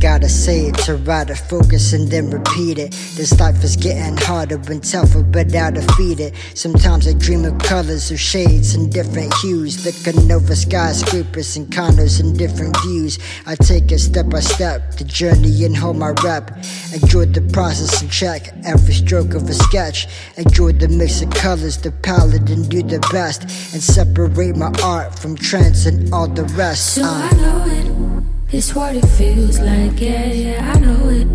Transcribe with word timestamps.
gotta 0.00 0.28
say 0.28 0.66
it 0.66 0.74
to 0.86 0.96
write 0.96 1.30
it, 1.30 1.36
focus 1.36 1.92
and 1.92 2.10
then 2.10 2.30
repeat 2.30 2.78
it. 2.78 2.90
This 3.14 3.38
life 3.38 3.62
is 3.62 3.76
getting 3.76 4.16
harder 4.16 4.60
and 4.68 4.82
tougher, 4.82 5.22
but 5.22 5.54
I'll 5.54 5.70
defeat 5.70 6.18
it. 6.18 6.34
Sometimes 6.54 7.06
I 7.06 7.12
dream 7.12 7.44
of 7.44 7.58
colors, 7.58 8.10
of 8.10 8.18
shades 8.18 8.74
and 8.74 8.92
different 8.92 9.32
hues. 9.34 9.86
Looking 9.86 10.32
over 10.32 10.56
skyscrapers 10.56 11.56
and 11.56 11.68
condos 11.68 12.18
and 12.18 12.36
different 12.36 12.76
views. 12.82 13.20
I 13.46 13.54
take 13.54 13.92
it 13.92 14.00
step 14.00 14.28
by 14.28 14.40
step, 14.40 14.94
the 14.94 15.04
journey 15.04 15.64
and 15.64 15.76
hold 15.76 15.96
my 15.96 16.10
rep. 16.24 16.50
Enjoy 16.92 17.26
the 17.26 17.48
process 17.52 18.02
and 18.02 18.10
check 18.10 18.52
every 18.64 18.94
stroke 18.94 19.34
of 19.34 19.48
a 19.48 19.54
sketch. 19.54 20.08
Enjoy 20.36 20.72
the 20.72 20.88
mix 20.88 21.22
of 21.22 21.30
colors, 21.30 21.78
the 21.78 21.92
palette, 21.92 22.50
and 22.50 22.68
do 22.68 22.82
the 22.82 22.98
best. 23.12 23.42
And 23.42 23.80
separate 23.80 24.56
my 24.56 24.72
art 24.82 25.16
from 25.16 25.36
trends 25.36 25.86
and 25.86 26.12
all 26.12 26.26
the 26.26 26.44
rest. 26.58 26.96
So 26.96 27.02
uh. 27.04 27.30
I 27.30 27.36
know 27.36 27.64
it. 27.66 28.17
It's 28.50 28.74
what 28.74 28.96
it 28.96 29.04
feels 29.04 29.60
like, 29.60 30.00
yeah, 30.00 30.32
yeah, 30.32 30.72
I 30.74 30.78
know 30.80 31.10
it. 31.10 31.28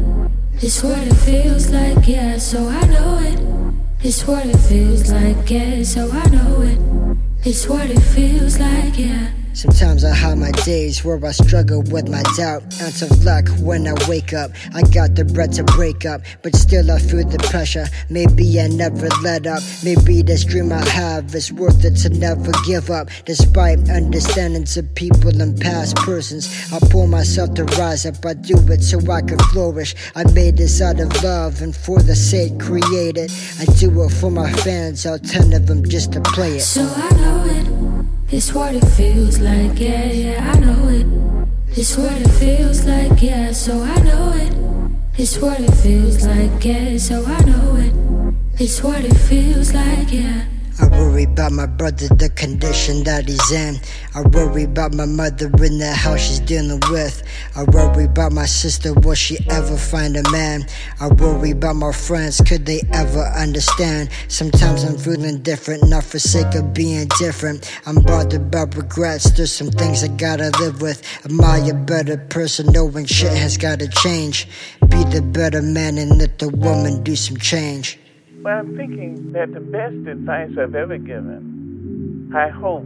It's 0.63 0.81
what 0.81 0.97
it 0.97 1.13
feels 1.13 1.69
like, 1.69 2.07
yeah, 2.07 2.39
so 2.39 2.67
I 2.67 2.81
know 2.87 3.19
it. 3.19 3.39
It's 4.03 4.25
what 4.25 4.47
it 4.47 4.57
feels 4.57 5.11
like, 5.11 5.47
yeah, 5.47 5.83
so 5.83 6.09
I 6.11 6.27
know 6.29 6.61
it. 6.63 6.79
It's 7.45 7.69
what 7.69 7.87
it 7.87 7.99
feels 7.99 8.57
like, 8.57 8.97
yeah. 8.97 9.12
Sometimes 9.53 10.03
I 10.03 10.13
have 10.15 10.39
my 10.39 10.49
days 10.65 11.05
where 11.05 11.23
I 11.23 11.31
struggle 11.31 11.83
with 11.83 12.09
my 12.09 12.23
doubt. 12.35 12.63
Ounce 12.81 13.03
of 13.03 13.23
luck 13.23 13.47
when 13.59 13.87
I 13.87 13.93
wake 14.09 14.33
up. 14.33 14.49
I 14.73 14.81
got 14.81 15.13
the 15.13 15.25
breath 15.25 15.53
to 15.57 15.63
break 15.63 16.05
up, 16.05 16.21
but 16.41 16.55
still 16.55 16.89
I 16.91 16.97
feel 16.97 17.27
the 17.27 17.37
pressure. 17.37 17.85
Maybe 18.09 18.59
I 18.59 18.67
never 18.67 19.09
let 19.21 19.45
up. 19.45 19.61
Maybe 19.83 20.23
this 20.23 20.43
dream 20.43 20.73
I 20.73 20.83
have 20.89 21.35
is 21.35 21.53
worth 21.53 21.85
it 21.85 21.97
to 21.97 22.09
never 22.09 22.51
give 22.65 22.89
up. 22.89 23.09
Despite 23.25 23.89
understandings 23.89 24.75
of 24.75 24.93
people 24.95 25.39
and 25.39 25.59
past 25.61 25.97
persons, 25.97 26.49
I 26.73 26.79
pull 26.89 27.05
myself 27.05 27.53
to 27.53 27.65
rise 27.77 28.07
up. 28.07 28.25
I 28.25 28.33
do 28.33 28.57
it 28.57 28.81
so 28.81 28.99
I 29.11 29.21
can 29.21 29.37
flourish. 29.53 29.95
I 30.15 30.23
made 30.31 30.57
this 30.57 30.81
out 30.81 30.99
of 30.99 31.23
love 31.23 31.61
and 31.61 31.75
for 31.75 32.01
the 32.01 32.15
sake 32.15 32.59
created. 32.59 33.31
I 33.59 33.65
do 33.65 34.01
it 34.01 34.09
for 34.09 34.31
my 34.31 34.51
fans, 34.51 35.05
all 35.05 35.19
ten 35.19 35.53
of 35.53 35.67
them 35.67 35.87
just 35.87 36.11
to 36.13 36.21
play 36.21 36.57
it. 36.57 36.61
So 36.61 36.81
I 36.81 37.09
know 37.11 37.45
it. 37.45 37.92
It's 38.35 38.51
what 38.51 38.73
it 38.73 38.83
feels 38.97 39.39
like, 39.39 39.79
yeah, 39.79 40.05
yeah, 40.05 40.51
I 40.51 40.59
know 40.59 40.87
it. 40.87 41.05
It's 41.77 41.95
what 41.95 42.19
it 42.19 42.29
feels 42.29 42.83
like, 42.83 43.21
yeah, 43.21 43.51
so 43.51 43.79
I 43.83 43.95
know 44.01 44.33
it. 44.33 44.53
It's 45.19 45.37
what 45.37 45.59
it 45.59 45.71
feels 45.71 46.25
like, 46.25 46.65
yeah, 46.65 46.97
so 46.97 47.23
I 47.27 47.39
know 47.45 47.75
it. 47.75 47.93
It's 48.59 48.81
what 48.81 49.05
it 49.05 49.13
feels 49.13 49.71
like, 49.71 50.11
yeah. 50.11 50.45
I 50.79 50.87
worry 50.87 51.25
about 51.25 51.51
my 51.51 51.67
brother, 51.67 52.07
the 52.07 52.29
condition 52.29 53.03
that 53.03 53.27
he's 53.27 53.51
in. 53.51 53.79
I 54.15 54.21
worry 54.21 54.63
about 54.63 54.93
my 54.93 55.05
mother 55.05 55.45
in 55.63 55.77
the 55.77 55.93
house 55.93 56.21
she's 56.21 56.39
dealing 56.39 56.81
with. 56.89 57.21
I 57.55 57.63
worry 57.63 58.05
about 58.05 58.31
my 58.31 58.45
sister, 58.45 58.91
will 58.93 59.13
she 59.13 59.37
ever 59.51 59.77
find 59.77 60.17
a 60.17 60.29
man? 60.31 60.65
I 60.99 61.09
worry 61.09 61.51
about 61.51 61.75
my 61.75 61.91
friends, 61.91 62.41
could 62.41 62.65
they 62.65 62.81
ever 62.91 63.21
understand? 63.37 64.09
Sometimes 64.29 64.83
I'm 64.83 64.97
feeling 64.97 65.43
different, 65.43 65.87
not 65.87 66.05
for 66.05 66.17
sake 66.17 66.55
of 66.55 66.73
being 66.73 67.07
different. 67.19 67.71
I'm 67.85 68.01
bothered 68.01 68.49
by 68.49 68.63
regrets, 68.63 69.29
there's 69.31 69.51
some 69.51 69.69
things 69.69 70.03
I 70.03 70.07
gotta 70.07 70.49
live 70.59 70.81
with. 70.81 71.03
Am 71.25 71.39
I 71.41 71.57
a 71.57 71.73
better 71.73 72.17
person 72.17 72.71
knowing 72.71 73.05
shit 73.05 73.33
has 73.33 73.57
gotta 73.57 73.87
change? 73.87 74.47
Be 74.89 75.03
the 75.03 75.21
better 75.21 75.61
man 75.61 75.99
and 75.99 76.17
let 76.17 76.39
the 76.39 76.49
woman 76.49 77.03
do 77.03 77.15
some 77.15 77.37
change. 77.37 77.99
Well, 78.43 78.57
I'm 78.57 78.75
thinking 78.75 79.31
that 79.31 79.53
the 79.53 79.61
best 79.61 79.95
advice 80.05 80.51
I've 80.59 80.75
ever 80.75 80.97
given, 80.97 82.29
I 82.35 82.49
hope, 82.49 82.83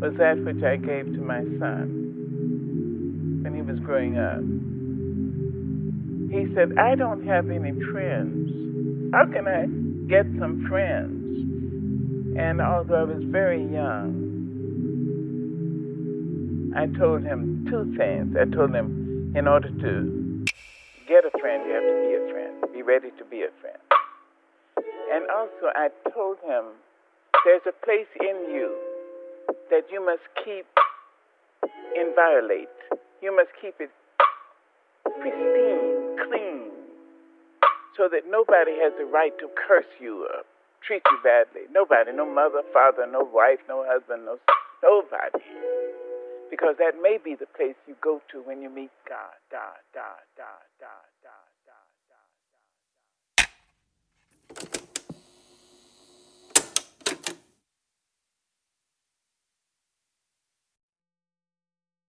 was 0.00 0.14
that 0.16 0.42
which 0.46 0.64
I 0.64 0.76
gave 0.76 1.12
to 1.12 1.20
my 1.20 1.40
son 1.60 3.42
when 3.42 3.54
he 3.54 3.60
was 3.60 3.78
growing 3.80 4.16
up. 4.16 4.40
He 6.32 6.46
said, 6.54 6.78
I 6.78 6.94
don't 6.94 7.26
have 7.26 7.50
any 7.50 7.72
friends. 7.92 9.12
How 9.12 9.26
can 9.26 9.46
I 9.46 9.66
get 10.08 10.24
some 10.40 10.64
friends? 10.70 11.36
And 12.38 12.62
although 12.62 13.02
I 13.02 13.04
was 13.04 13.24
very 13.24 13.60
young, 13.60 14.24
I 16.74 16.86
told 16.98 17.24
him 17.24 17.66
two 17.68 17.94
things. 17.94 18.34
I 18.40 18.46
told 18.56 18.74
him, 18.74 19.34
in 19.36 19.46
order 19.46 19.68
to 19.68 20.46
get 21.06 21.26
a 21.26 21.30
friend, 21.38 21.66
you 21.66 21.74
have 21.74 21.82
to 21.82 21.94
be 22.08 22.14
a 22.14 22.32
friend. 22.32 22.72
Be 22.72 22.80
ready 22.80 23.10
to 23.18 23.24
be 23.26 23.42
a 23.42 23.50
friend. 23.60 23.87
And 25.10 25.24
also, 25.30 25.72
I 25.74 25.88
told 26.12 26.36
him 26.44 26.76
there's 27.44 27.64
a 27.66 27.72
place 27.84 28.10
in 28.20 28.52
you 28.54 28.76
that 29.70 29.84
you 29.90 30.04
must 30.04 30.22
keep 30.44 30.66
inviolate. 31.96 32.68
You 33.22 33.34
must 33.34 33.50
keep 33.60 33.74
it 33.80 33.90
pristine, 35.04 36.16
clean, 36.28 36.70
so 37.96 38.08
that 38.12 38.28
nobody 38.28 38.76
has 38.82 38.92
the 38.98 39.06
right 39.06 39.32
to 39.40 39.48
curse 39.56 39.88
you 40.00 40.24
or 40.24 40.44
treat 40.86 41.02
you 41.10 41.18
badly. 41.24 41.66
Nobody, 41.72 42.12
no 42.12 42.26
mother, 42.26 42.62
father, 42.72 43.06
no 43.10 43.24
wife, 43.24 43.58
no 43.68 43.84
husband, 43.86 44.24
no 44.24 44.38
nobody. 44.82 45.44
Because 46.50 46.76
that 46.78 46.96
may 47.02 47.18
be 47.22 47.34
the 47.34 47.46
place 47.56 47.76
you 47.86 47.94
go 48.00 48.20
to 48.32 48.40
when 48.42 48.62
you 48.62 48.70
meet 48.70 48.90
God, 49.08 49.36
God, 49.50 49.82
God, 49.94 50.24
God. 50.36 50.97